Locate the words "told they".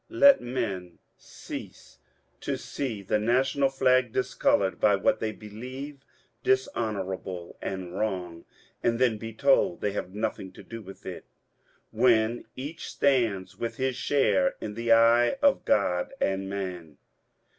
9.31-9.91